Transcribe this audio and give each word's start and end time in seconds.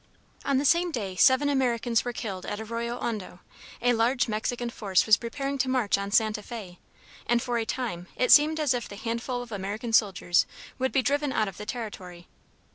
On 0.43 0.57
the 0.57 0.65
same 0.65 0.89
day 0.89 1.15
seven 1.15 1.47
Americans 1.47 2.03
were 2.03 2.11
killed 2.11 2.43
at 2.47 2.59
Arroyo 2.59 2.97
Hondo; 2.97 3.39
a 3.83 3.93
large 3.93 4.27
Mexican 4.27 4.71
force 4.71 5.05
was 5.05 5.15
preparing 5.15 5.59
to 5.59 5.69
march 5.69 5.95
on 5.95 6.09
Santa 6.09 6.41
Fé, 6.41 6.77
and 7.27 7.39
for 7.39 7.59
a 7.59 7.67
time 7.67 8.07
it 8.15 8.31
seemed 8.31 8.59
as 8.59 8.73
if 8.73 8.89
the 8.89 8.95
handful 8.95 9.43
of 9.43 9.51
American 9.51 9.93
soldiers 9.93 10.47
would 10.79 10.91
be 10.91 11.03
driven 11.03 11.31
out 11.31 11.47
of 11.47 11.57
the 11.57 11.67
territory. 11.67 12.27